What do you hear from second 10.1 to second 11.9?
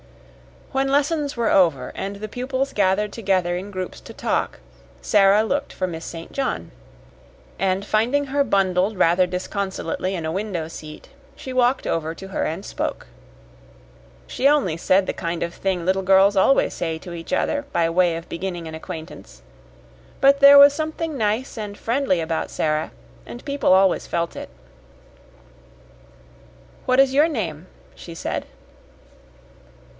in a window seat, she walked